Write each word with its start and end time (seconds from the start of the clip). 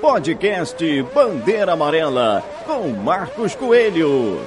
Podcast 0.00 1.02
Bandeira 1.14 1.72
Amarela 1.72 2.42
com 2.64 2.88
Marcos 2.88 3.54
Coelho. 3.54 4.40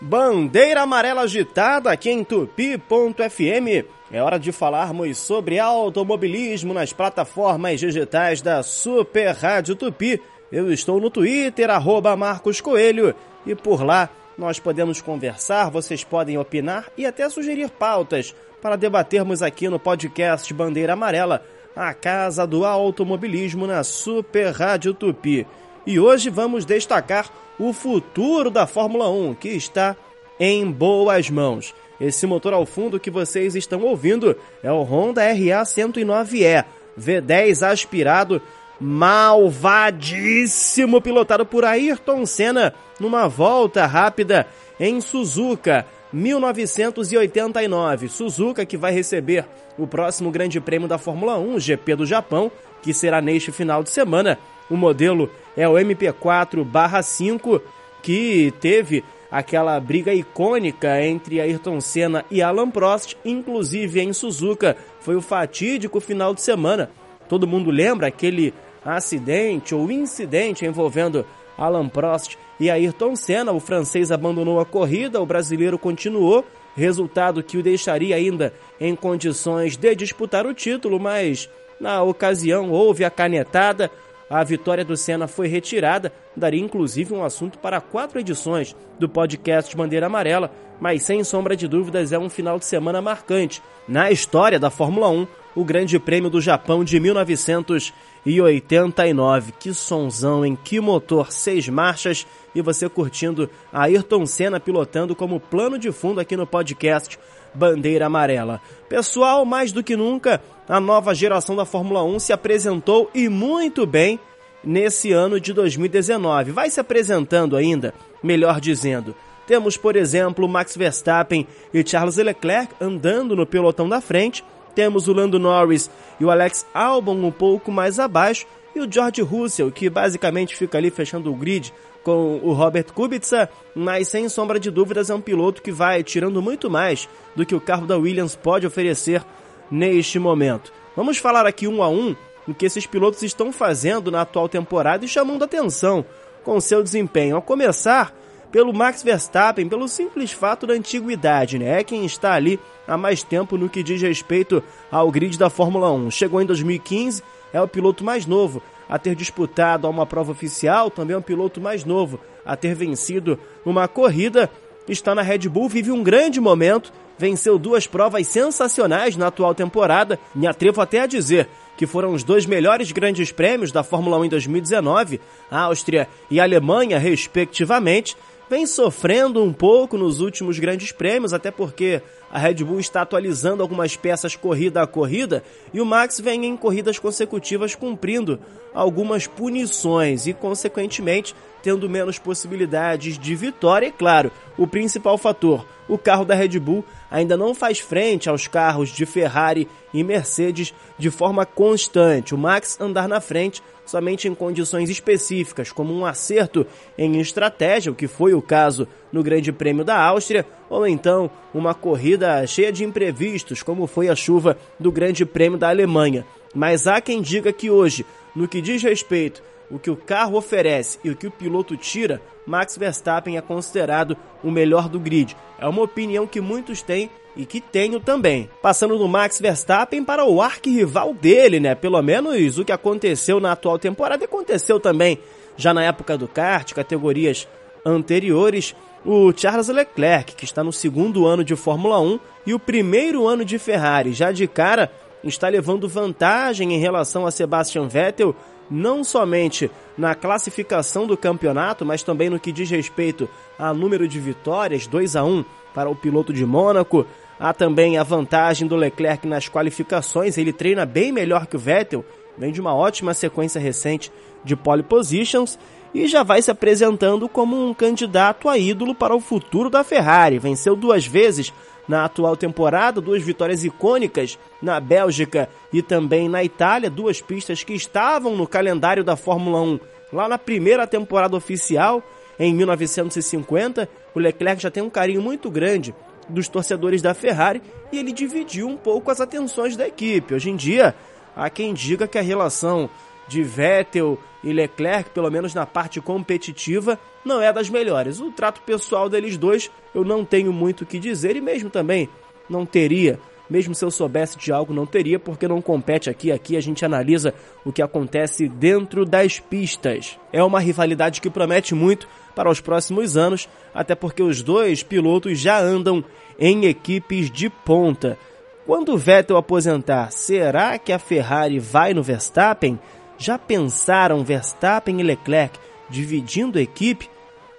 Bandeira 0.00 0.82
amarela 0.82 1.22
agitada 1.22 1.90
aqui 1.90 2.10
em 2.10 2.22
tupi.fm. 2.22 3.86
É 4.12 4.22
hora 4.22 4.38
de 4.38 4.52
falarmos 4.52 5.16
sobre 5.16 5.58
automobilismo 5.58 6.74
nas 6.74 6.92
plataformas 6.92 7.80
digitais 7.80 8.42
da 8.42 8.62
Super 8.62 9.34
Rádio 9.34 9.74
Tupi. 9.74 10.20
Eu 10.52 10.72
estou 10.72 11.00
no 11.00 11.10
Twitter, 11.10 11.70
arroba 11.70 12.14
Marcos 12.16 12.60
Coelho, 12.60 13.14
e 13.46 13.54
por 13.54 13.82
lá 13.82 14.10
nós 14.36 14.58
podemos 14.58 15.00
conversar, 15.00 15.70
vocês 15.70 16.02
podem 16.02 16.38
opinar 16.38 16.88
e 16.96 17.06
até 17.06 17.28
sugerir 17.28 17.70
pautas 17.70 18.34
para 18.60 18.76
debatermos 18.76 19.42
aqui 19.42 19.68
no 19.68 19.78
podcast 19.78 20.52
Bandeira 20.52 20.94
Amarela, 20.94 21.44
a 21.76 21.92
casa 21.92 22.46
do 22.46 22.64
automobilismo 22.64 23.66
na 23.66 23.84
Super 23.84 24.52
Rádio 24.52 24.94
Tupi. 24.94 25.46
E 25.86 26.00
hoje 26.00 26.30
vamos 26.30 26.64
destacar 26.64 27.30
o 27.58 27.72
futuro 27.72 28.50
da 28.50 28.66
Fórmula 28.66 29.10
1, 29.10 29.34
que 29.34 29.50
está 29.50 29.96
em 30.40 30.70
boas 30.70 31.30
mãos. 31.30 31.74
Esse 32.00 32.26
motor 32.26 32.52
ao 32.52 32.66
fundo 32.66 32.98
que 32.98 33.10
vocês 33.10 33.54
estão 33.54 33.82
ouvindo 33.82 34.36
é 34.62 34.72
o 34.72 34.82
Honda 34.82 35.22
RA 35.22 35.62
109E, 35.62 36.64
V10 36.98 37.62
aspirado, 37.66 38.40
malvadíssimo, 38.80 41.00
pilotado 41.00 41.46
por 41.46 41.64
Ayrton 41.64 42.26
Senna 42.26 42.74
numa 42.98 43.28
volta 43.28 43.86
rápida 43.86 44.46
em 44.78 45.00
Suzuka. 45.00 45.86
1989, 46.12 48.08
Suzuka 48.08 48.64
que 48.64 48.76
vai 48.76 48.92
receber 48.92 49.44
o 49.76 49.84
próximo 49.86 50.30
Grande 50.30 50.60
Prêmio 50.60 50.86
da 50.86 50.96
Fórmula 50.96 51.36
1, 51.38 51.58
GP 51.58 51.96
do 51.96 52.06
Japão, 52.06 52.52
que 52.82 52.94
será 52.94 53.20
neste 53.20 53.50
final 53.50 53.82
de 53.82 53.90
semana. 53.90 54.38
O 54.70 54.76
modelo 54.76 55.28
é 55.56 55.68
o 55.68 55.76
MP4/5 55.76 57.60
que 58.00 58.54
teve 58.60 59.02
aquela 59.30 59.78
briga 59.80 60.14
icônica 60.14 61.02
entre 61.02 61.40
Ayrton 61.40 61.80
Senna 61.80 62.24
e 62.30 62.40
Alan 62.40 62.70
Prost, 62.70 63.16
inclusive 63.24 64.00
em 64.00 64.12
Suzuka. 64.12 64.76
Foi 65.00 65.16
o 65.16 65.20
fatídico 65.20 65.98
final 65.98 66.32
de 66.32 66.40
semana. 66.40 66.90
Todo 67.28 67.46
mundo 67.46 67.70
lembra 67.70 68.06
aquele 68.06 68.54
acidente 68.84 69.74
ou 69.74 69.90
incidente 69.90 70.66
envolvendo 70.66 71.24
Alan 71.56 71.88
Prost 71.88 72.36
e 72.58 72.70
Ayrton 72.70 73.16
Senna. 73.16 73.52
O 73.52 73.60
francês 73.60 74.10
abandonou 74.12 74.60
a 74.60 74.66
corrida, 74.66 75.20
o 75.20 75.26
brasileiro 75.26 75.78
continuou, 75.78 76.44
resultado 76.76 77.42
que 77.42 77.56
o 77.56 77.62
deixaria 77.62 78.16
ainda 78.16 78.52
em 78.80 78.94
condições 78.94 79.76
de 79.76 79.94
disputar 79.94 80.46
o 80.46 80.54
título, 80.54 80.98
mas 80.98 81.48
na 81.80 82.02
ocasião 82.02 82.70
houve 82.70 83.04
a 83.04 83.10
canetada. 83.10 83.90
A 84.28 84.42
vitória 84.42 84.84
do 84.84 84.96
Senna 84.96 85.28
foi 85.28 85.48
retirada, 85.48 86.12
daria 86.34 86.60
inclusive 86.60 87.14
um 87.14 87.22
assunto 87.22 87.58
para 87.58 87.80
quatro 87.80 88.18
edições 88.18 88.74
do 88.98 89.08
podcast 89.08 89.76
Bandeira 89.76 90.06
Amarela, 90.06 90.50
mas 90.80 91.02
sem 91.02 91.22
sombra 91.22 91.54
de 91.56 91.68
dúvidas 91.68 92.10
é 92.10 92.18
um 92.18 92.30
final 92.30 92.58
de 92.58 92.64
semana 92.64 93.00
marcante 93.00 93.62
na 93.86 94.10
história 94.10 94.58
da 94.58 94.70
Fórmula 94.70 95.08
1, 95.10 95.26
o 95.54 95.64
Grande 95.64 95.98
Prêmio 95.98 96.28
do 96.28 96.38
Japão 96.40 96.84
de 96.84 96.98
1989. 96.98 99.52
Que 99.52 99.72
sonzão, 99.72 100.44
em 100.44 100.56
que 100.56 100.80
motor, 100.80 101.30
seis 101.32 101.68
marchas 101.68 102.26
e 102.54 102.62
você 102.62 102.88
curtindo 102.88 103.48
a 103.72 103.84
Ayrton 103.84 104.26
Senna 104.26 104.58
pilotando 104.58 105.14
como 105.14 105.38
plano 105.38 105.78
de 105.78 105.92
fundo 105.92 106.20
aqui 106.20 106.36
no 106.36 106.46
podcast 106.46 107.18
Bandeira 107.54 108.06
Amarela. 108.06 108.60
Pessoal, 108.88 109.44
mais 109.44 109.72
do 109.72 109.82
que 109.82 109.96
nunca, 109.96 110.42
a 110.68 110.80
nova 110.80 111.14
geração 111.14 111.54
da 111.54 111.64
Fórmula 111.64 112.02
1 112.02 112.18
se 112.18 112.32
apresentou 112.32 113.10
e 113.14 113.28
muito 113.28 113.86
bem 113.86 114.18
nesse 114.62 115.12
ano 115.12 115.38
de 115.38 115.52
2019. 115.52 116.52
Vai 116.52 116.70
se 116.70 116.80
apresentando 116.80 117.56
ainda, 117.56 117.94
melhor 118.22 118.60
dizendo. 118.60 119.14
Temos, 119.46 119.76
por 119.76 119.94
exemplo, 119.94 120.48
Max 120.48 120.76
Verstappen 120.76 121.46
e 121.72 121.86
Charles 121.86 122.16
Leclerc 122.16 122.74
andando 122.80 123.36
no 123.36 123.46
pelotão 123.46 123.88
da 123.88 124.00
frente. 124.00 124.42
Temos 124.74 125.08
o 125.08 125.12
Lando 125.12 125.38
Norris 125.38 125.90
e 126.18 126.24
o 126.24 126.30
Alex 126.30 126.66
Albon 126.74 127.14
um 127.14 127.30
pouco 127.30 127.70
mais 127.70 127.98
abaixo. 127.98 128.46
E 128.74 128.80
o 128.80 128.90
George 128.90 129.22
Russell, 129.22 129.70
que 129.70 129.88
basicamente 129.88 130.56
fica 130.56 130.78
ali 130.78 130.90
fechando 130.90 131.32
o 131.32 131.36
grid 131.36 131.72
com 132.02 132.40
o 132.42 132.52
Robert 132.52 132.92
Kubica, 132.92 133.48
mas 133.74 134.08
sem 134.08 134.28
sombra 134.28 134.58
de 134.58 134.70
dúvidas 134.70 135.10
é 135.10 135.14
um 135.14 135.20
piloto 135.20 135.62
que 135.62 135.72
vai 135.72 136.02
tirando 136.02 136.42
muito 136.42 136.68
mais 136.68 137.08
do 137.36 137.46
que 137.46 137.54
o 137.54 137.60
carro 137.60 137.86
da 137.86 137.96
Williams 137.96 138.36
pode 138.36 138.66
oferecer 138.66 139.24
neste 139.70 140.18
momento. 140.18 140.72
Vamos 140.96 141.18
falar 141.18 141.46
aqui 141.46 141.66
um 141.66 141.82
a 141.82 141.88
um 141.88 142.14
o 142.46 142.52
que 142.52 142.66
esses 142.66 142.86
pilotos 142.86 143.22
estão 143.22 143.50
fazendo 143.50 144.10
na 144.10 144.20
atual 144.20 144.48
temporada 144.48 145.04
e 145.04 145.08
chamando 145.08 145.44
atenção 145.44 146.04
com 146.42 146.60
seu 146.60 146.82
desempenho. 146.82 147.36
A 147.36 147.42
começar 147.42 148.14
pelo 148.54 148.72
Max 148.72 149.02
Verstappen, 149.02 149.68
pelo 149.68 149.88
simples 149.88 150.30
fato 150.30 150.64
da 150.64 150.74
antiguidade, 150.74 151.58
né? 151.58 151.80
É 151.80 151.82
quem 151.82 152.06
está 152.06 152.34
ali 152.34 152.60
há 152.86 152.96
mais 152.96 153.20
tempo 153.20 153.58
no 153.58 153.68
que 153.68 153.82
diz 153.82 154.00
respeito 154.00 154.62
ao 154.92 155.10
grid 155.10 155.36
da 155.36 155.50
Fórmula 155.50 155.90
1. 155.90 156.12
Chegou 156.12 156.40
em 156.40 156.46
2015, 156.46 157.20
é 157.52 157.60
o 157.60 157.66
piloto 157.66 158.04
mais 158.04 158.26
novo 158.26 158.62
a 158.88 158.96
ter 158.96 159.16
disputado 159.16 159.90
uma 159.90 160.06
prova 160.06 160.30
oficial, 160.30 160.88
também 160.88 161.16
é 161.16 161.18
um 161.18 161.22
piloto 161.22 161.60
mais 161.60 161.84
novo 161.84 162.20
a 162.46 162.54
ter 162.54 162.76
vencido 162.76 163.36
uma 163.66 163.88
corrida. 163.88 164.48
Está 164.86 165.16
na 165.16 165.22
Red 165.22 165.48
Bull, 165.48 165.68
vive 165.68 165.90
um 165.90 166.04
grande 166.04 166.40
momento, 166.40 166.92
venceu 167.18 167.58
duas 167.58 167.88
provas 167.88 168.24
sensacionais 168.28 169.16
na 169.16 169.26
atual 169.26 169.52
temporada. 169.52 170.16
Me 170.32 170.46
atrevo 170.46 170.80
até 170.80 171.00
a 171.00 171.06
dizer 171.06 171.48
que 171.76 171.88
foram 171.88 172.12
os 172.12 172.22
dois 172.22 172.46
melhores 172.46 172.92
grandes 172.92 173.32
prêmios 173.32 173.72
da 173.72 173.82
Fórmula 173.82 174.16
1 174.18 174.26
em 174.26 174.28
2019, 174.28 175.20
Áustria 175.50 176.08
e 176.30 176.38
Alemanha, 176.38 177.00
respectivamente 177.00 178.16
vem 178.48 178.66
sofrendo 178.66 179.42
um 179.42 179.52
pouco 179.52 179.96
nos 179.96 180.20
últimos 180.20 180.58
grandes 180.58 180.92
prêmios, 180.92 181.32
até 181.32 181.50
porque 181.50 182.02
a 182.30 182.38
Red 182.38 182.54
Bull 182.64 182.80
está 182.80 183.02
atualizando 183.02 183.62
algumas 183.62 183.96
peças 183.96 184.36
corrida 184.36 184.82
a 184.82 184.86
corrida 184.86 185.42
e 185.72 185.80
o 185.80 185.86
Max 185.86 186.20
vem 186.20 186.44
em 186.46 186.56
corridas 186.56 186.98
consecutivas 186.98 187.74
cumprindo 187.74 188.40
algumas 188.74 189.26
punições 189.26 190.26
e, 190.26 190.32
consequentemente, 190.32 191.34
tendo 191.62 191.88
menos 191.88 192.18
possibilidades 192.18 193.18
de 193.18 193.34
vitória. 193.34 193.86
E, 193.86 193.92
claro, 193.92 194.32
o 194.58 194.66
principal 194.66 195.16
fator, 195.16 195.64
o 195.88 195.96
carro 195.96 196.24
da 196.24 196.34
Red 196.34 196.58
Bull 196.58 196.84
ainda 197.14 197.36
não 197.36 197.54
faz 197.54 197.78
frente 197.78 198.28
aos 198.28 198.48
carros 198.48 198.88
de 198.88 199.06
Ferrari 199.06 199.68
e 199.92 200.02
Mercedes 200.02 200.74
de 200.98 201.12
forma 201.12 201.46
constante. 201.46 202.34
O 202.34 202.38
Max 202.38 202.76
andar 202.80 203.06
na 203.06 203.20
frente 203.20 203.62
somente 203.86 204.26
em 204.26 204.34
condições 204.34 204.90
específicas, 204.90 205.70
como 205.70 205.94
um 205.94 206.04
acerto 206.04 206.66
em 206.98 207.20
estratégia, 207.20 207.92
o 207.92 207.94
que 207.94 208.08
foi 208.08 208.34
o 208.34 208.42
caso 208.42 208.88
no 209.12 209.22
Grande 209.22 209.52
Prêmio 209.52 209.84
da 209.84 209.96
Áustria, 209.96 210.44
ou 210.68 210.88
então 210.88 211.30
uma 211.54 211.72
corrida 211.72 212.44
cheia 212.48 212.72
de 212.72 212.82
imprevistos, 212.82 213.62
como 213.62 213.86
foi 213.86 214.08
a 214.08 214.16
chuva 214.16 214.58
do 214.80 214.90
Grande 214.90 215.24
Prêmio 215.24 215.56
da 215.56 215.68
Alemanha. 215.68 216.26
Mas 216.52 216.88
há 216.88 217.00
quem 217.00 217.22
diga 217.22 217.52
que 217.52 217.70
hoje, 217.70 218.04
no 218.34 218.48
que 218.48 218.60
diz 218.60 218.82
respeito 218.82 219.40
o 219.74 219.78
que 219.80 219.90
o 219.90 219.96
carro 219.96 220.38
oferece 220.38 221.00
e 221.02 221.10
o 221.10 221.16
que 221.16 221.26
o 221.26 221.30
piloto 221.32 221.76
tira, 221.76 222.22
Max 222.46 222.78
Verstappen 222.78 223.36
é 223.36 223.40
considerado 223.40 224.16
o 224.40 224.48
melhor 224.48 224.88
do 224.88 225.00
grid. 225.00 225.36
É 225.58 225.66
uma 225.66 225.82
opinião 225.82 226.28
que 226.28 226.40
muitos 226.40 226.80
têm 226.80 227.10
e 227.36 227.44
que 227.44 227.60
tenho 227.60 227.98
também. 227.98 228.48
Passando 228.62 228.96
do 228.96 229.08
Max 229.08 229.40
Verstappen 229.40 230.04
para 230.04 230.24
o 230.24 230.40
arquirrival 230.40 231.12
dele, 231.12 231.58
né? 231.58 231.74
Pelo 231.74 232.00
menos 232.02 232.56
o 232.56 232.64
que 232.64 232.70
aconteceu 232.70 233.40
na 233.40 233.50
atual 233.50 233.76
temporada 233.76 234.24
aconteceu 234.24 234.78
também 234.78 235.18
já 235.56 235.74
na 235.74 235.82
época 235.82 236.16
do 236.16 236.28
kart, 236.28 236.72
categorias 236.72 237.48
anteriores. 237.84 238.76
O 239.04 239.32
Charles 239.36 239.66
Leclerc, 239.66 240.36
que 240.36 240.44
está 240.44 240.62
no 240.62 240.72
segundo 240.72 241.26
ano 241.26 241.42
de 241.42 241.56
Fórmula 241.56 242.00
1 242.00 242.20
e 242.46 242.54
o 242.54 242.60
primeiro 242.60 243.26
ano 243.26 243.44
de 243.44 243.58
Ferrari, 243.58 244.12
já 244.12 244.30
de 244.30 244.46
cara 244.46 244.88
está 245.24 245.48
levando 245.48 245.88
vantagem 245.88 246.74
em 246.74 246.78
relação 246.78 247.26
a 247.26 247.30
Sebastian 247.30 247.88
Vettel, 247.88 248.36
não 248.74 249.04
somente 249.04 249.70
na 249.96 250.14
classificação 250.14 251.06
do 251.06 251.16
campeonato, 251.16 251.86
mas 251.86 252.02
também 252.02 252.28
no 252.28 252.40
que 252.40 252.50
diz 252.50 252.68
respeito 252.68 253.28
a 253.56 253.72
número 253.72 254.08
de 254.08 254.18
vitórias, 254.18 254.86
2 254.86 255.14
a 255.14 255.24
1 255.24 255.44
para 255.72 255.88
o 255.88 255.94
piloto 255.94 256.32
de 256.32 256.44
Mônaco. 256.44 257.06
Há 257.38 257.52
também 257.52 257.96
a 257.96 258.02
vantagem 258.02 258.66
do 258.66 258.76
Leclerc 258.76 259.26
nas 259.26 259.48
qualificações, 259.48 260.36
ele 260.36 260.52
treina 260.52 260.84
bem 260.84 261.12
melhor 261.12 261.46
que 261.46 261.56
o 261.56 261.58
Vettel, 261.58 262.04
vem 262.36 262.52
de 262.52 262.60
uma 262.60 262.74
ótima 262.74 263.14
sequência 263.14 263.60
recente 263.60 264.10
de 264.44 264.56
pole 264.56 264.82
positions 264.82 265.56
e 265.94 266.08
já 266.08 266.24
vai 266.24 266.42
se 266.42 266.50
apresentando 266.50 267.28
como 267.28 267.68
um 267.68 267.72
candidato 267.72 268.48
a 268.48 268.58
ídolo 268.58 268.94
para 268.94 269.14
o 269.14 269.20
futuro 269.20 269.70
da 269.70 269.84
Ferrari. 269.84 270.40
Venceu 270.40 270.74
duas 270.74 271.06
vezes 271.06 271.52
na 271.86 272.04
atual 272.04 272.36
temporada, 272.36 273.00
duas 273.00 273.22
vitórias 273.22 273.64
icônicas 273.64 274.38
na 274.60 274.80
Bélgica 274.80 275.48
e 275.72 275.82
também 275.82 276.28
na 276.28 276.42
Itália, 276.42 276.90
duas 276.90 277.20
pistas 277.20 277.62
que 277.62 277.74
estavam 277.74 278.36
no 278.36 278.46
calendário 278.46 279.04
da 279.04 279.16
Fórmula 279.16 279.60
1 279.60 279.80
lá 280.12 280.28
na 280.28 280.38
primeira 280.38 280.86
temporada 280.86 281.36
oficial, 281.36 282.02
em 282.38 282.54
1950. 282.54 283.88
O 284.14 284.18
Leclerc 284.18 284.62
já 284.62 284.70
tem 284.70 284.82
um 284.82 284.90
carinho 284.90 285.20
muito 285.20 285.50
grande 285.50 285.94
dos 286.28 286.48
torcedores 286.48 287.02
da 287.02 287.12
Ferrari 287.12 287.60
e 287.92 287.98
ele 287.98 288.12
dividiu 288.12 288.66
um 288.66 288.76
pouco 288.76 289.10
as 289.10 289.20
atenções 289.20 289.76
da 289.76 289.86
equipe. 289.86 290.34
Hoje 290.34 290.50
em 290.50 290.56
dia, 290.56 290.94
há 291.36 291.50
quem 291.50 291.74
diga 291.74 292.06
que 292.06 292.18
a 292.18 292.22
relação 292.22 292.88
de 293.28 293.42
Vettel 293.42 294.18
e 294.42 294.52
Leclerc, 294.52 295.10
pelo 295.10 295.30
menos 295.30 295.54
na 295.54 295.64
parte 295.64 296.00
competitiva, 296.00 296.98
não 297.24 297.40
é 297.40 297.52
das 297.52 297.70
melhores. 297.70 298.20
O 298.20 298.30
trato 298.30 298.60
pessoal 298.62 299.08
deles 299.08 299.36
dois 299.36 299.70
eu 299.94 300.04
não 300.04 300.24
tenho 300.24 300.52
muito 300.52 300.82
o 300.82 300.86
que 300.86 300.98
dizer 300.98 301.36
e 301.36 301.40
mesmo 301.40 301.70
também 301.70 302.08
não 302.48 302.66
teria. 302.66 303.18
Mesmo 303.48 303.74
se 303.74 303.84
eu 303.84 303.90
soubesse 303.90 304.38
de 304.38 304.50
algo, 304.50 304.72
não 304.72 304.86
teria, 304.86 305.18
porque 305.18 305.46
não 305.46 305.60
compete 305.60 306.08
aqui. 306.08 306.32
Aqui 306.32 306.56
a 306.56 306.60
gente 306.60 306.84
analisa 306.84 307.34
o 307.64 307.72
que 307.72 307.82
acontece 307.82 308.48
dentro 308.48 309.04
das 309.04 309.38
pistas. 309.38 310.18
É 310.32 310.42
uma 310.42 310.60
rivalidade 310.60 311.20
que 311.20 311.28
promete 311.28 311.74
muito 311.74 312.08
para 312.34 312.50
os 312.50 312.60
próximos 312.60 313.16
anos, 313.16 313.48
até 313.74 313.94
porque 313.94 314.22
os 314.22 314.42
dois 314.42 314.82
pilotos 314.82 315.38
já 315.38 315.60
andam 315.60 316.02
em 316.38 316.64
equipes 316.64 317.30
de 317.30 317.50
ponta. 317.50 318.18
Quando 318.66 318.96
Vettel 318.96 319.36
aposentar, 319.36 320.10
será 320.10 320.78
que 320.78 320.90
a 320.90 320.98
Ferrari 320.98 321.58
vai 321.58 321.92
no 321.92 322.02
Verstappen? 322.02 322.78
Já 323.18 323.38
pensaram 323.38 324.24
Verstappen 324.24 325.00
e 325.00 325.02
Leclerc 325.02 325.58
dividindo 325.88 326.58
a 326.58 326.62
equipe? 326.62 327.08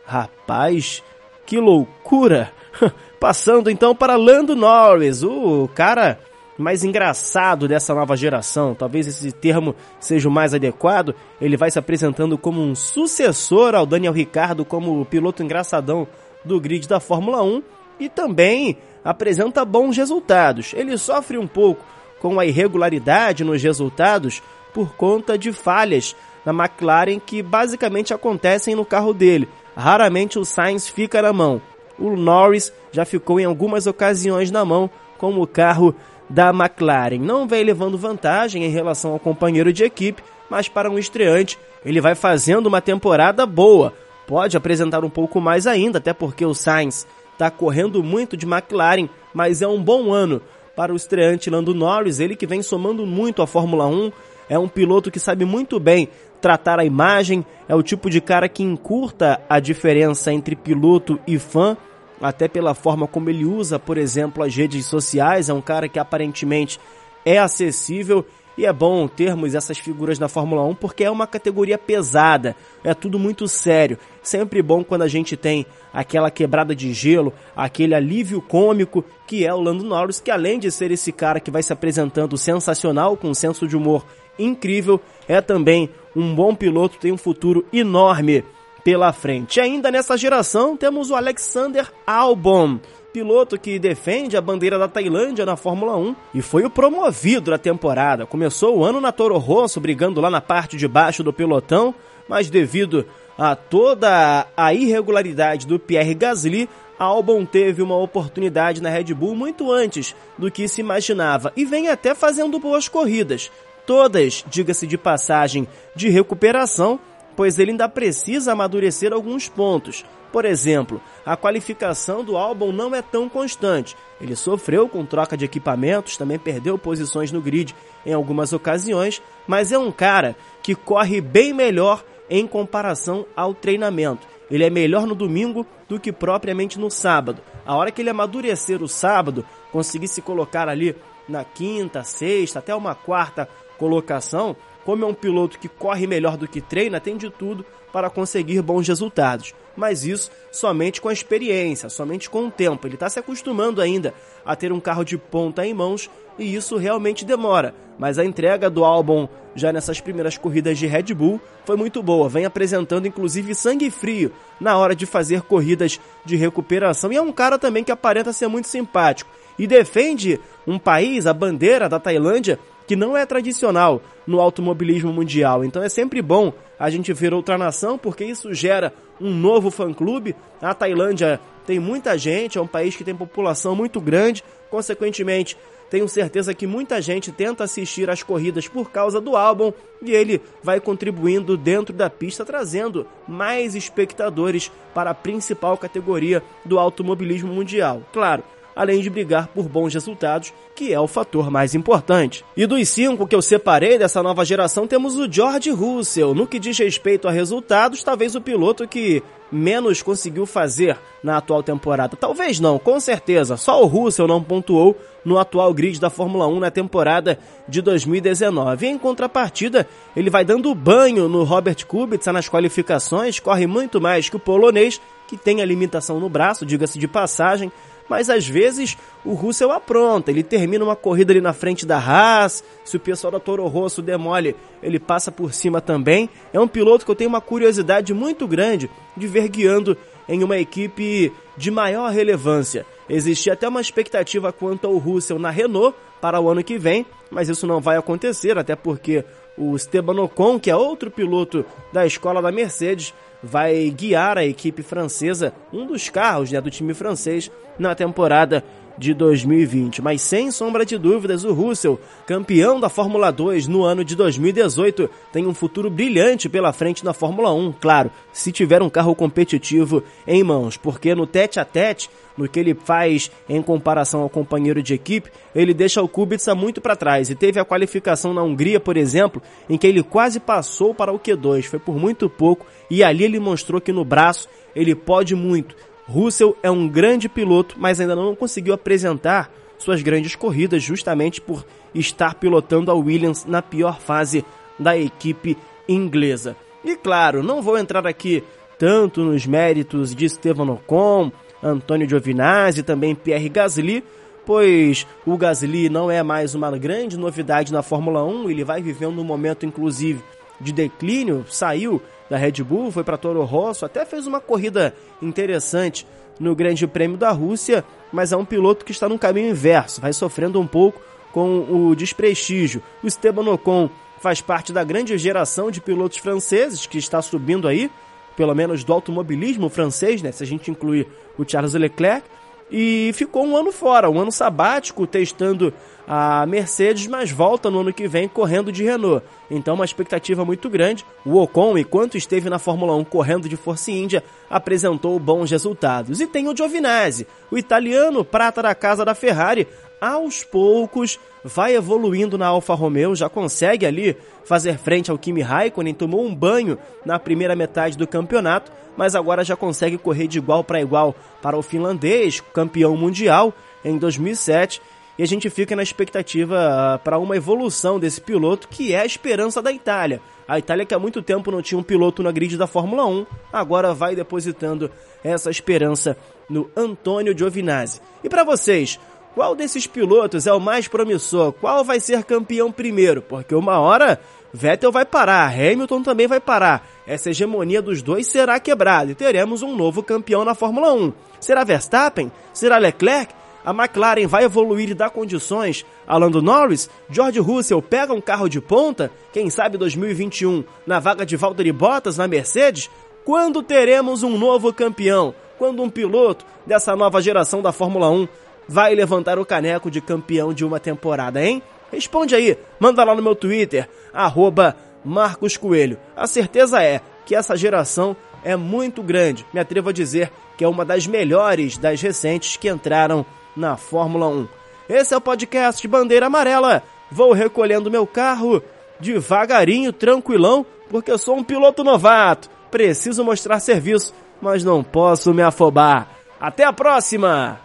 Rapaz, 0.06 1.04
que 1.46 1.60
loucura! 1.60 2.52
Passando 3.20 3.70
então 3.70 3.96
para 3.96 4.16
Lando 4.16 4.56
Norris, 4.56 5.24
o 5.24 5.70
cara 5.74 6.20
mais 6.58 6.84
engraçado 6.84 7.68
dessa 7.68 7.94
nova 7.94 8.16
geração, 8.16 8.74
talvez 8.74 9.08
esse 9.08 9.32
termo 9.32 9.76
seja 10.00 10.30
o 10.30 10.32
mais 10.32 10.54
adequado. 10.54 11.14
Ele 11.40 11.58
vai 11.58 11.70
se 11.70 11.80
apresentando 11.80 12.38
como 12.38 12.62
um 12.62 12.76
sucessor 12.76 13.76
ao 13.76 13.86
Daniel 13.86 14.14
Ricciardo 14.14 14.64
como 14.64 15.02
o 15.02 15.06
piloto 15.06 15.44
engraçadão 15.44 16.08
do 16.44 16.60
grid 16.60 16.88
da 16.88 17.00
Fórmula 17.00 17.44
1 17.44 17.64
e 18.00 18.10
também 18.10 18.78
apresenta 19.04 19.66
bons 19.66 19.98
resultados. 19.98 20.74
Ele 20.74 20.98
sofre 20.98 21.38
um 21.38 21.48
pouco 21.48 21.84
com 22.20 22.40
a 22.40 22.46
irregularidade 22.46 23.44
nos 23.44 23.62
resultados 23.62 24.42
por 24.76 24.94
conta 24.94 25.38
de 25.38 25.54
falhas 25.54 26.14
na 26.46 26.52
McLaren 26.52 27.18
que 27.18 27.42
basicamente 27.42 28.14
acontecem 28.14 28.76
no 28.76 28.84
carro 28.84 29.14
dele. 29.14 29.48
Raramente 29.74 30.38
o 30.38 30.44
Sainz 30.44 30.86
fica 30.90 31.22
na 31.22 31.32
mão. 31.32 31.62
O 31.98 32.18
Norris 32.18 32.74
já 32.92 33.06
ficou 33.06 33.40
em 33.40 33.46
algumas 33.46 33.88
ocasiões 33.88 34.52
na 34.52 34.66
mão 34.66 34.90
com 35.18 35.40
o 35.40 35.48
carro 35.48 35.96
da 36.30 36.50
McLaren. 36.50 37.20
Não 37.20 37.48
vem 37.48 37.64
levando 37.64 37.98
vantagem 37.98 38.66
em 38.66 38.70
relação 38.70 39.14
ao 39.14 39.20
companheiro 39.20 39.72
de 39.72 39.86
equipe, 39.86 40.22
mas 40.50 40.68
para 40.68 40.92
um 40.92 41.00
estreante 41.00 41.58
ele 41.86 42.02
vai 42.02 42.14
fazendo 42.14 42.68
uma 42.68 42.82
temporada 42.82 43.46
boa. 43.46 43.94
Pode 44.28 44.58
apresentar 44.58 45.06
um 45.06 45.10
pouco 45.10 45.40
mais 45.40 45.66
ainda, 45.66 46.00
até 46.00 46.12
porque 46.12 46.46
o 46.46 46.54
Sainz 46.54 47.08
está 47.32 47.50
correndo 47.50 48.04
muito 48.04 48.36
de 48.36 48.46
McLaren, 48.46 49.08
mas 49.34 49.62
é 49.62 49.68
um 49.68 49.82
bom 49.82 50.12
ano 50.12 50.42
para 50.76 50.92
o 50.92 50.98
estreante 50.98 51.50
Lando 51.50 51.74
Norris, 51.74 52.20
ele 52.20 52.36
que 52.36 52.46
vem 52.46 52.62
somando 52.62 53.06
muito 53.06 53.42
a 53.42 53.48
Fórmula 53.48 53.88
1, 53.88 54.12
é 54.50 54.58
um 54.58 54.68
piloto 54.68 55.12
que 55.12 55.20
sabe 55.20 55.46
muito 55.46 55.80
bem 55.80 56.10
tratar 56.42 56.80
a 56.80 56.86
imagem, 56.86 57.46
é 57.68 57.74
o 57.74 57.82
tipo 57.82 58.10
de 58.10 58.22
cara 58.22 58.48
que 58.48 58.62
encurta 58.62 59.42
a 59.50 59.60
diferença 59.60 60.32
entre 60.32 60.56
piloto 60.56 61.20
e 61.26 61.40
fã, 61.40 61.76
até 62.22 62.48
pela 62.48 62.74
forma 62.74 63.08
como 63.08 63.30
ele 63.30 63.46
usa, 63.46 63.80
por 63.80 63.98
exemplo, 63.98 64.44
as 64.44 64.56
redes 64.56 64.86
sociais. 64.86 65.50
É 65.50 65.54
um 65.54 65.62
cara 65.62 65.90
que 65.90 66.00
aparentemente 66.00 66.80
é 67.26 67.40
acessível 67.40 68.26
e 68.58 68.66
é 68.66 68.72
bom 68.72 69.08
termos 69.08 69.54
essas 69.54 69.78
figuras 69.78 70.18
na 70.18 70.30
Fórmula 70.30 70.64
1 70.64 70.76
porque 70.76 71.04
é 71.04 71.12
uma 71.12 71.28
categoria 71.28 71.78
pesada, 71.78 72.56
é 72.84 72.94
tudo 72.94 73.20
muito 73.20 73.48
sério. 73.48 73.98
Sempre 74.22 74.62
bom 74.62 74.84
quando 74.84 75.02
a 75.02 75.08
gente 75.08 75.36
tem 75.36 75.66
aquela 75.92 76.32
quebrada 76.32 76.76
de 76.76 76.94
gelo, 76.94 77.34
aquele 77.56 77.94
alívio 77.94 78.42
cômico 78.42 79.04
que 79.28 79.46
é 79.46 79.54
o 79.54 79.60
Lando 79.60 79.84
Norris, 79.84 80.20
que 80.20 80.32
além 80.32 80.60
de 80.60 80.72
ser 80.72 80.92
esse 80.92 81.12
cara 81.12 81.40
que 81.40 81.52
vai 81.52 81.64
se 81.64 81.74
apresentando 81.74 82.38
sensacional, 82.38 83.18
com 83.18 83.30
um 83.30 83.34
senso 83.34 83.68
de 83.68 83.76
humor 83.76 84.06
incrível, 84.38 85.00
é 85.28 85.42
também 85.42 85.90
um 86.16 86.34
bom 86.34 86.56
piloto, 86.56 86.98
tem 86.98 87.12
um 87.12 87.18
futuro 87.18 87.66
enorme 87.74 88.44
pela 88.84 89.12
frente. 89.12 89.58
E 89.58 89.62
ainda 89.62 89.90
nessa 89.90 90.16
geração 90.16 90.78
temos 90.78 91.10
o 91.10 91.16
Alexander 91.16 91.92
Albon, 92.06 92.80
piloto 93.12 93.58
que 93.58 93.80
defende 93.80 94.38
a 94.38 94.42
bandeira 94.42 94.78
da 94.78 94.88
Tailândia 94.88 95.46
na 95.46 95.56
Fórmula 95.56 95.98
1 95.98 96.16
e 96.36 96.42
foi 96.42 96.66
o 96.66 96.70
promovido 96.70 97.50
da 97.50 97.58
temporada. 97.58 98.26
Começou 98.26 98.78
o 98.78 98.84
ano 98.84 99.02
na 99.02 99.12
Toro 99.12 99.38
Rosso, 99.38 99.80
brigando 99.80 100.22
lá 100.22 100.30
na 100.30 100.42
parte 100.42 100.78
de 100.78 100.88
baixo 100.88 101.24
do 101.24 101.34
pelotão, 101.34 101.96
mas 102.28 102.50
devido 102.50 103.06
a 103.38 103.56
toda 103.56 104.48
a 104.56 104.74
irregularidade 104.74 105.66
do 105.66 105.80
Pierre 105.80 106.14
Gasly, 106.14 106.70
Albon 107.00 107.46
teve 107.46 107.82
uma 107.82 107.98
oportunidade 107.98 108.82
na 108.82 108.90
Red 108.90 109.14
Bull 109.14 109.36
muito 109.36 109.72
antes 109.72 110.16
do 110.38 110.52
que 110.52 110.68
se 110.68 110.82
imaginava 110.82 111.52
e 111.56 111.66
vem 111.66 111.90
até 111.90 112.14
fazendo 112.14 112.60
boas 112.60 112.88
corridas 112.88 113.52
todas, 113.86 114.44
diga-se 114.48 114.88
de 114.88 114.98
passagem, 114.98 115.68
de 115.96 116.10
recuperação, 116.10 117.00
pois 117.36 117.60
ele 117.60 117.72
ainda 117.72 117.90
precisa 117.90 118.54
amadurecer 118.54 119.14
alguns 119.14 119.50
pontos. 119.50 120.06
Por 120.32 120.44
exemplo, 120.44 121.02
a 121.26 121.38
qualificação 121.38 122.24
do 122.24 122.36
álbum 122.36 122.72
não 122.72 122.94
é 122.94 123.02
tão 123.02 123.30
constante. 123.30 123.96
Ele 124.20 124.36
sofreu 124.36 124.90
com 124.90 125.06
troca 125.06 125.38
de 125.38 125.46
equipamentos, 125.46 126.18
também 126.18 126.38
perdeu 126.38 126.78
posições 126.78 127.32
no 127.32 127.42
grid 127.42 127.74
em 128.06 128.14
algumas 128.14 128.52
ocasiões, 128.52 129.22
mas 129.48 129.72
é 129.72 129.78
um 129.78 129.92
cara 129.92 130.36
que 130.62 130.76
corre 130.76 131.22
bem 131.22 131.54
melhor 131.54 132.04
em 132.30 132.46
comparação 132.46 133.26
ao 133.36 133.54
treinamento. 133.54 134.28
Ele 134.50 134.64
é 134.64 134.70
melhor 134.70 135.08
no 135.08 135.16
domingo 135.16 135.66
do 135.88 136.00
que 136.00 136.12
propriamente 136.12 136.80
no 136.80 136.92
sábado. 136.92 137.42
A 137.66 137.76
hora 137.76 137.92
que 137.92 138.02
ele 138.02 138.10
amadurecer 138.10 138.84
o 138.84 138.88
sábado, 138.88 139.46
conseguir 139.72 140.08
se 140.08 140.22
colocar 140.22 140.68
ali 140.68 140.96
na 141.28 141.44
quinta, 141.44 142.04
sexta, 142.04 142.60
até 142.60 142.76
uma 142.76 142.94
quarta 142.94 143.50
colocação, 143.78 144.56
como 144.84 145.04
é 145.04 145.08
um 145.08 145.14
piloto 145.14 145.58
que 145.58 145.68
corre 145.68 146.06
melhor 146.06 146.38
do 146.38 146.48
que 146.48 146.62
treina, 146.62 147.00
tem 147.00 147.18
de 147.18 147.30
tudo 147.30 147.66
para 147.92 148.10
conseguir 148.10 148.62
bons 148.62 148.88
resultados. 148.88 149.54
Mas 149.76 150.04
isso 150.04 150.30
somente 150.52 151.02
com 151.02 151.10
a 151.10 151.14
experiência, 151.14 151.90
somente 151.90 152.30
com 152.30 152.48
o 152.48 152.52
tempo. 152.52 152.86
Ele 152.88 152.96
está 152.96 153.10
se 153.10 153.20
acostumando 153.20 153.82
ainda 153.82 154.14
a 154.46 154.56
ter 154.56 154.72
um 154.72 154.80
carro 154.80 155.04
de 155.04 155.18
ponta 155.18 155.66
em 155.66 155.74
mãos 155.74 156.10
e 156.38 156.56
isso 156.56 156.78
realmente 156.78 157.26
demora. 157.26 157.74
Mas 157.98 158.20
a 158.20 158.26
entrega 158.26 158.70
do 158.70 158.84
álbum 158.84 159.28
já 159.56 159.72
nessas 159.72 160.02
primeiras 160.02 160.38
corridas 160.38 160.78
de 160.78 160.86
Red 160.86 161.14
Bull 161.14 161.40
foi 161.64 161.78
muito 161.78 162.04
boa. 162.04 162.28
Vem 162.28 162.46
apresentando 162.46 163.08
inclusive 163.08 163.56
sangue 163.56 163.90
frio 163.90 164.32
na 164.60 164.78
hora 164.78 164.96
de 164.96 165.06
fazer 165.06 165.42
corridas 165.42 166.00
de 166.26 166.36
recuperação. 166.36 167.12
E 167.12 167.18
é 167.18 167.22
um 167.22 167.32
cara 167.32 167.58
também 167.58 167.84
que 167.84 167.92
aparenta 167.92 168.34
ser 168.34 168.48
muito 168.48 168.68
simpático 168.68 169.32
e 169.58 169.66
defende 169.66 170.40
um 170.68 170.78
país, 170.78 171.26
a 171.26 171.34
bandeira 171.34 171.88
da 171.88 172.00
Tailândia, 172.00 172.60
que 172.88 172.96
não 172.96 173.16
é 173.16 173.26
tradicional 173.26 174.02
no 174.26 174.40
automobilismo 174.40 175.12
mundial. 175.12 175.64
Então 175.64 175.82
é 175.82 175.90
sempre 175.90 176.22
bom 176.22 176.54
a 176.80 176.90
gente 176.90 177.12
ver 177.14 177.34
outra 177.34 177.58
nação, 177.58 177.98
porque 177.98 178.24
isso 178.24 178.54
gera 178.54 178.94
um 179.20 179.32
novo 179.34 179.72
fã-clube. 179.72 180.36
A 180.62 180.74
Tailândia 180.74 181.40
tem 181.66 181.80
muita 181.80 182.18
gente, 182.18 182.58
é 182.58 182.62
um 182.62 182.68
país 182.68 182.96
que 182.96 183.04
tem 183.04 183.16
população 183.16 183.76
muito 183.76 184.00
grande, 184.00 184.44
consequentemente, 184.70 185.58
tenho 185.90 186.08
certeza 186.10 186.54
que 186.54 186.66
muita 186.66 187.02
gente 187.02 187.32
tenta 187.32 187.64
assistir 187.64 188.10
às 188.10 188.24
corridas 188.24 188.68
por 188.68 188.90
causa 188.90 189.22
do 189.22 189.36
álbum 189.36 189.72
e 190.02 190.12
ele 190.12 190.42
vai 190.64 190.80
contribuindo 190.80 191.56
dentro 191.56 191.94
da 191.94 192.10
pista, 192.10 192.44
trazendo 192.44 193.08
mais 193.28 193.76
espectadores 193.76 194.72
para 194.94 195.12
a 195.12 195.14
principal 195.14 195.78
categoria 195.78 196.42
do 196.64 196.80
automobilismo 196.80 197.54
mundial. 197.54 198.02
Claro, 198.12 198.44
além 198.76 199.02
de 199.02 199.10
brigar 199.10 199.48
por 199.48 199.70
bons 199.70 199.94
resultados, 199.94 200.54
que 200.76 200.92
é 200.94 201.00
o 201.00 201.08
fator 201.08 201.50
mais 201.50 201.74
importante. 201.74 202.44
E 202.58 202.66
dos 202.66 202.90
cinco 202.90 203.26
que 203.26 203.36
eu 203.36 203.42
separei 203.42 203.98
dessa 203.98 204.22
nova 204.22 204.44
geração, 204.44 204.86
temos 204.86 205.16
o 205.18 205.32
George 205.32 205.72
Russell. 205.72 206.36
No 206.36 206.46
que 206.46 206.60
diz 206.60 206.78
respeito 206.78 207.28
a 207.28 207.32
resultados, 207.32 208.04
talvez 208.04 208.36
o 208.36 208.42
piloto 208.42 208.88
que 208.88 209.24
menos 209.52 210.02
conseguiu 210.02 210.46
fazer 210.46 210.98
na 211.24 211.38
atual 211.38 211.64
temporada. 211.64 212.18
Talvez 212.18 212.60
não, 212.60 212.78
com 212.78 213.00
certeza. 213.00 213.56
Só 213.56 213.82
o 213.82 213.86
Russell 213.86 214.28
não 214.28 214.44
pontuou 214.44 214.98
no 215.24 215.40
atual 215.40 215.74
grid 215.74 216.00
da 216.00 216.10
Fórmula 216.10 216.48
1 216.48 216.60
na 216.60 216.72
temporada 216.72 217.40
de 217.68 217.82
2019. 217.82 218.86
em 218.88 218.98
contrapartida, 218.98 219.88
ele 220.16 220.30
vai 220.30 220.44
dando 220.46 220.74
banho 220.76 221.28
no 221.28 221.44
Robert 221.44 221.86
Kubica 221.88 222.32
nas 222.32 222.50
qualificações, 222.50 223.40
corre 223.40 223.66
muito 223.66 224.00
mais 224.00 224.30
que 224.30 224.36
o 224.36 224.40
polonês, 224.40 225.02
que 225.28 225.38
tem 225.38 225.62
a 225.62 225.66
limitação 225.66 226.20
no 226.20 226.30
braço, 226.30 226.66
diga-se 226.66 227.00
de 227.00 227.08
passagem, 227.08 227.72
mas 228.10 228.30
às 228.30 228.48
vezes 228.48 228.98
o 229.24 229.34
Russell 229.34 229.72
apronta, 229.72 230.32
ele 230.32 230.44
termina 230.44 230.84
uma 230.84 230.96
corrida 230.96 231.34
ali 231.34 231.42
na 231.42 231.54
frente 231.54 231.86
da 231.86 231.98
Haas, 231.98 232.64
se 232.84 232.98
o 232.98 233.00
pessoal 233.00 233.32
da 233.32 233.40
Toro 233.40 233.66
Rosso 233.68 234.02
demole, 234.02 234.56
ele 234.82 235.00
passa 235.00 235.32
por 235.32 235.54
cima 235.54 235.82
também. 235.82 236.30
É 236.54 236.60
um 236.60 236.68
piloto 236.68 237.06
que 237.06 237.12
eu 237.12 237.16
tenho 237.16 237.30
uma 237.30 237.42
curiosidade 237.42 238.14
muito 238.14 238.48
grande 238.48 238.90
de 239.18 239.28
ver 239.28 239.48
guiando 239.48 239.98
em 240.28 240.44
uma 240.44 240.58
equipe 240.58 241.32
de 241.58 241.72
maior 241.72 242.12
relevância. 242.12 242.86
Existia 243.10 243.54
até 243.54 243.68
uma 243.68 243.82
expectativa 243.82 244.52
quanto 244.52 244.88
ao 244.88 244.98
Russell 244.98 245.40
na 245.40 245.50
Renault 245.50 245.96
para 246.20 246.40
o 246.40 246.50
ano 246.50 246.64
que 246.64 246.78
vem, 246.78 247.06
mas 247.30 247.50
isso 247.50 247.68
não 247.68 247.80
vai 247.80 247.98
acontecer, 247.98 248.58
até 248.58 248.76
porque 248.76 249.24
o 249.58 249.76
Esteban 249.76 250.22
Ocon, 250.22 250.60
que 250.60 250.70
é 250.70 250.76
outro 250.76 251.10
piloto 251.12 251.66
da 251.94 252.06
escola 252.06 252.42
da 252.42 252.52
Mercedes, 252.52 253.14
vai 253.46 253.90
guiar 253.96 254.38
a 254.38 254.46
equipe 254.46 254.82
francesa, 254.82 255.54
um 255.72 255.86
dos 255.86 256.10
carros 256.10 256.52
né, 256.52 256.60
do 256.60 256.72
time 256.72 256.94
francês, 256.94 257.52
na 257.78 257.94
temporada 257.94 258.64
de 258.98 259.14
2020. 259.14 260.02
Mas 260.02 260.22
sem 260.22 260.52
sombra 260.52 260.86
de 260.86 260.98
dúvidas, 260.98 261.44
o 261.44 261.54
Russell, 261.54 262.00
campeão 262.26 262.80
da 262.80 262.90
Fórmula 262.90 263.32
2 263.32 263.68
no 263.68 263.84
ano 263.84 264.04
de 264.04 264.16
2018, 264.16 265.10
tem 265.32 265.46
um 265.46 265.54
futuro 265.54 265.90
brilhante 265.90 266.50
pela 266.50 266.74
frente 266.74 267.04
na 267.04 267.14
Fórmula 267.14 267.54
1, 267.54 267.74
claro, 267.80 268.12
se 268.32 268.52
tiver 268.52 268.82
um 268.82 268.90
carro 268.90 269.16
competitivo 269.16 270.04
em 270.28 270.44
mãos, 270.44 270.78
porque 270.78 271.14
no 271.16 271.28
tete 271.28 271.60
a 271.60 271.66
tete, 271.66 272.10
no 272.38 272.48
que 272.50 272.60
ele 272.60 272.74
faz 272.74 273.32
em 273.48 273.62
comparação 273.62 274.22
ao 274.22 274.30
companheiro 274.30 274.84
de 274.84 274.94
equipe, 274.94 275.32
ele 275.54 275.74
deixa 275.74 276.02
o 276.02 276.08
Kubica 276.08 276.54
muito 276.54 276.82
para 276.82 276.96
trás 276.96 277.30
e 277.30 277.36
teve 277.36 277.60
a 277.60 277.66
qualificação 277.66 278.34
na 278.34 278.44
Hungria, 278.44 278.80
por 278.80 278.98
exemplo, 278.98 279.42
em 279.70 279.78
que 279.78 279.88
ele 279.88 280.04
quase 280.04 280.40
passou 280.40 280.94
para 280.94 281.14
o 281.14 281.20
Q2, 281.20 281.64
foi 281.64 281.80
por 281.80 281.98
muito 281.98 282.30
pouco 282.30 282.66
e 282.90 283.04
ali 283.04 283.24
ele 283.24 283.40
mostrou 283.40 283.80
que 283.80 283.92
no 283.92 284.04
braço 284.04 284.50
ele 284.76 284.94
pode 284.94 285.34
muito. 285.34 285.76
Russell 286.08 286.56
é 286.62 286.70
um 286.70 286.88
grande 286.88 287.28
piloto, 287.28 287.76
mas 287.78 288.00
ainda 288.00 288.16
não 288.16 288.36
conseguiu 288.36 288.74
apresentar 288.74 289.52
suas 289.78 290.02
grandes 290.02 290.36
corridas 290.36 290.82
justamente 290.84 291.42
por 291.42 291.66
estar 291.94 292.36
pilotando 292.36 292.92
a 292.92 292.94
Williams 292.94 293.46
na 293.46 293.62
pior 293.62 294.00
fase 294.00 294.46
da 294.80 294.98
equipe 294.98 295.58
inglesa. 295.88 296.56
E 296.84 296.96
claro, 296.96 297.42
não 297.42 297.62
vou 297.62 297.78
entrar 297.78 298.06
aqui 298.06 298.44
tanto 298.78 299.22
nos 299.22 299.46
méritos 299.46 300.14
de 300.14 300.26
Esteban 300.26 300.72
Ocon, 300.72 301.32
Antônio 301.64 302.08
Giovinazzi 302.08 302.82
e 302.82 302.84
também 302.84 303.16
Pierre 303.16 303.50
Gasly, 303.50 304.04
pois 304.46 305.08
o 305.26 305.38
Gasly 305.38 305.90
não 305.90 306.12
é 306.12 306.22
mais 306.22 306.54
uma 306.54 306.78
grande 306.78 307.18
novidade 307.18 307.74
na 307.74 307.82
Fórmula 307.82 308.24
1, 308.24 308.50
ele 308.50 308.64
vai 308.64 308.82
vivendo 308.82 309.20
um 309.20 309.24
momento 309.24 309.66
inclusive 309.66 310.22
de 310.60 310.72
declínio, 310.72 311.46
saiu 311.50 312.02
da 312.30 312.38
Red 312.38 312.64
Bull, 312.64 312.92
foi 312.92 313.04
para 313.04 313.18
Toro 313.18 313.44
Rosso, 313.44 313.86
até 313.86 314.06
fez 314.06 314.26
uma 314.26 314.40
corrida 314.40 314.94
interessante 315.22 316.06
no 316.40 316.56
Grande 316.56 316.88
Prêmio 316.88 317.18
da 317.18 317.32
Rússia, 317.32 317.84
mas 318.12 318.32
é 318.32 318.38
um 318.38 318.46
piloto 318.46 318.84
que 318.84 318.92
está 318.92 319.08
no 319.08 319.20
caminho 319.20 319.50
inverso, 319.50 320.02
vai 320.02 320.14
sofrendo 320.14 320.60
um 320.60 320.68
pouco 320.68 321.02
com 321.32 321.90
o 321.90 321.96
desprestígio. 321.96 322.82
O 323.04 323.08
Esteban 323.08 323.50
Ocon 323.52 323.90
faz 324.20 324.42
parte 324.42 324.74
da 324.74 324.84
grande 324.84 325.18
geração 325.18 325.70
de 325.70 325.82
pilotos 325.82 326.18
franceses 326.18 326.86
que 326.86 326.98
está 326.98 327.22
subindo 327.22 327.68
aí, 327.68 327.92
pelo 328.36 328.56
menos 328.56 328.84
do 328.84 328.92
automobilismo 328.92 329.70
francês, 329.70 330.22
né, 330.22 330.32
se 330.32 330.44
a 330.44 330.48
gente 330.48 330.72
incluir 330.72 331.08
o 331.38 331.48
Charles 331.48 331.74
Leclerc, 331.74 332.28
e 332.72 333.12
ficou 333.14 333.46
um 333.46 333.56
ano 333.56 333.72
fora, 333.72 334.10
um 334.10 334.20
ano 334.20 334.32
sabático, 334.32 335.06
testando 335.06 335.74
a 336.08 336.46
Mercedes, 336.46 337.08
mas 337.08 337.32
volta 337.32 337.70
no 337.70 337.80
ano 337.80 337.94
que 337.94 338.08
vem 338.08 338.28
correndo 338.28 338.72
de 338.72 338.84
Renault. 338.84 339.26
Então, 339.50 339.76
uma 339.76 339.86
expectativa 339.86 340.46
muito 340.46 340.70
grande. 340.70 341.06
O 341.26 341.40
Ocon, 341.40 341.78
enquanto 341.78 342.18
esteve 342.18 342.50
na 342.50 342.60
Fórmula 342.60 342.96
1 342.96 343.04
correndo 343.06 343.50
de 343.50 343.56
Força 343.56 343.92
Índia, 343.92 344.24
apresentou 344.50 345.18
bons 345.20 345.50
resultados. 345.52 346.20
E 346.20 346.28
tem 346.28 346.48
o 346.48 346.56
Giovinazzi, 346.56 347.28
o 347.50 347.58
italiano 347.58 348.24
prata 348.24 348.62
da 348.62 348.76
casa 348.76 349.04
da 349.04 349.16
Ferrari, 349.16 349.68
aos 350.00 350.44
poucos 350.44 351.20
vai 351.44 351.76
evoluindo 351.76 352.38
na 352.38 352.48
Alfa 352.48 352.74
Romeo, 352.74 353.16
já 353.16 353.30
consegue 353.30 353.86
ali 353.86 354.18
fazer 354.44 354.78
frente 354.78 355.12
ao 355.12 355.18
Kimi 355.18 355.42
Raikkonen, 355.42 355.94
tomou 355.94 356.26
um 356.26 356.34
banho 356.34 356.78
na 357.06 357.20
primeira 357.20 357.56
metade 357.56 357.98
do 357.98 358.08
campeonato, 358.08 358.72
mas 358.98 359.16
agora 359.16 359.44
já 359.44 359.56
consegue 359.56 359.98
correr 359.98 360.28
de 360.28 360.38
igual 360.38 360.64
para 360.64 360.82
igual 360.82 361.16
para 361.42 361.58
o 361.58 361.62
finlandês, 361.62 362.42
campeão 362.54 362.96
mundial 362.98 363.54
em 363.84 363.98
2007. 363.98 364.82
E 365.18 365.24
a 365.24 365.28
gente 365.28 365.50
fica 365.50 365.76
na 365.76 365.84
expectativa 365.84 366.58
ah, 366.58 367.00
para 367.00 367.18
uma 367.18 367.38
evolução 367.38 367.98
desse 367.98 368.20
piloto, 368.20 368.68
que 368.68 368.94
é 368.94 369.00
a 369.00 369.06
esperança 369.06 369.62
da 369.62 369.72
Itália. 369.72 370.20
A 370.48 370.60
Itália 370.60 370.86
que 370.86 370.94
há 370.94 371.00
muito 371.00 371.22
tempo 371.22 371.52
não 371.52 371.62
tinha 371.62 371.80
um 371.80 371.84
piloto 371.84 372.22
na 372.22 372.32
grid 372.32 372.58
da 372.58 372.68
Fórmula 372.68 373.06
1, 373.06 373.26
agora 373.52 373.94
vai 373.94 374.14
depositando 374.14 374.92
essa 375.24 375.50
esperança 375.50 376.18
no 376.50 376.70
Antônio 376.76 377.36
Giovinazzi. 377.36 378.02
E 378.24 378.30
para 378.30 378.44
vocês, 378.44 379.00
qual 379.36 379.54
desses 379.54 379.86
pilotos 379.86 380.48
é 380.48 380.54
o 380.54 380.62
mais 380.62 380.88
promissor? 380.88 381.52
Qual 381.52 381.84
vai 381.84 382.00
ser 382.00 382.24
campeão 382.24 382.72
primeiro? 382.72 383.22
Porque 383.22 383.54
uma 383.54 383.78
hora 383.80 384.18
Vettel 384.54 384.94
vai 384.94 385.06
parar, 385.06 385.52
Hamilton 385.52 386.02
também 386.02 386.26
vai 386.26 386.40
parar. 386.40 386.88
Essa 387.06 387.32
hegemonia 387.32 387.82
dos 387.82 388.02
dois 388.02 388.28
será 388.28 388.58
quebrada 388.62 389.12
e 389.12 389.16
teremos 389.16 389.62
um 389.62 389.76
novo 389.76 390.02
campeão 390.02 390.46
na 390.46 390.56
Fórmula 390.56 390.94
1. 390.94 391.12
Será 391.42 391.66
Verstappen? 391.66 392.32
Será 392.54 392.78
Leclerc? 392.78 393.34
A 393.66 393.72
McLaren 393.72 394.26
vai 394.26 394.46
evoluir 394.46 394.92
e 394.92 394.94
dar 394.94 395.10
condições 395.10 395.86
a 396.08 396.18
Lando 396.18 396.42
Norris? 396.42 396.90
George 397.10 397.40
Russell 397.40 397.82
pega 397.82 398.14
um 398.14 398.22
carro 398.22 398.48
de 398.48 398.62
ponta? 398.62 399.12
Quem 399.34 399.50
sabe 399.50 399.78
2021 399.78 400.64
na 400.88 401.00
vaga 401.00 401.26
de 401.26 401.36
Valtteri 401.36 401.74
Bottas 401.74 402.18
na 402.18 402.28
Mercedes? 402.28 402.90
Quando 403.26 403.62
teremos 403.62 404.24
um 404.24 404.38
novo 404.38 404.72
campeão? 404.72 405.36
Quando 405.58 405.82
um 405.82 405.90
piloto 405.90 406.46
dessa 406.66 406.96
nova 406.96 407.22
geração 407.22 407.62
da 407.62 407.72
Fórmula 407.72 408.10
1 408.10 408.28
vai 408.68 408.96
levantar 408.96 409.40
o 409.40 409.46
caneco 409.46 409.92
de 409.92 410.02
campeão 410.02 410.54
de 410.54 410.66
uma 410.66 410.80
temporada, 410.80 411.44
hein? 411.44 411.62
Responde 411.92 412.36
aí, 412.36 412.58
manda 412.80 413.04
lá 413.04 413.16
no 413.16 413.22
meu 413.22 413.36
Twitter, 413.36 413.88
arroba 414.14 414.76
Marcos 415.04 415.56
Coelho. 415.56 415.98
A 416.16 416.28
certeza 416.28 416.82
é 416.82 417.02
que 417.26 417.36
essa 417.36 417.56
geração 417.56 418.16
é 418.44 418.56
muito 418.56 419.02
grande. 419.02 419.46
Me 419.54 419.60
atrevo 419.60 419.90
a 419.90 419.94
dizer 419.94 420.32
que 420.58 420.64
é 420.64 420.68
uma 420.68 420.86
das 420.86 421.08
melhores 421.08 421.78
das 421.78 422.02
recentes 422.02 422.58
que 422.58 422.70
entraram 422.70 423.26
na 423.56 423.78
Fórmula 423.78 424.28
1. 424.28 424.48
Esse 424.90 425.14
é 425.14 425.18
o 425.18 425.22
podcast 425.22 425.88
Bandeira 425.88 426.28
Amarela. 426.28 426.84
Vou 427.12 427.34
recolhendo 427.34 427.92
meu 427.92 428.06
carro 428.06 428.62
devagarinho, 429.00 429.92
tranquilão, 429.92 430.66
porque 430.90 431.12
eu 431.12 431.18
sou 431.18 431.36
um 431.36 431.44
piloto 431.44 431.84
novato. 431.84 432.50
Preciso 432.70 433.24
mostrar 433.24 433.60
serviço, 433.60 434.14
mas 434.42 434.64
não 434.64 434.84
posso 434.84 435.34
me 435.34 435.42
afobar. 435.42 436.08
Até 436.40 436.64
a 436.64 436.74
próxima! 436.74 437.60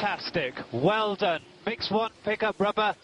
Fantastic. 0.00 0.54
Well 0.72 1.14
done. 1.14 1.42
Mix 1.66 1.90
one, 1.90 2.10
pick 2.24 2.42
up 2.42 2.58
rubber. 2.58 2.94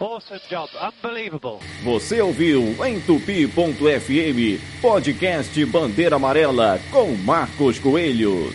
Awesome 0.00 0.40
job. 0.48 0.70
Unbelievable. 0.80 1.60
Você 1.84 2.22
ouviu 2.22 2.62
em 2.86 3.00
tupi.fm 3.00 4.58
podcast 4.80 5.64
Bandeira 5.66 6.16
Amarela 6.16 6.80
com 6.90 7.14
Marcos 7.16 7.78
Coelho. 7.78 8.50